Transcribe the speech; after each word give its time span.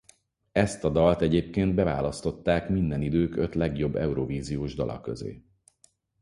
Ezt 0.51 0.83
a 0.83 0.89
dalt 0.89 1.21
egyébként 1.21 1.73
beválasztották 1.75 2.69
minden 2.69 3.01
idők 3.01 3.35
öt 3.35 3.55
legjobb 3.55 3.95
Eurovíziós 3.95 4.75
dala 4.75 5.01
közé. 5.01 5.43